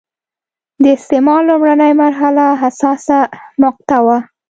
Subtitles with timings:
[0.83, 3.19] د استعمار لومړنۍ مرحله حساسه
[3.63, 4.17] مقطعه وه.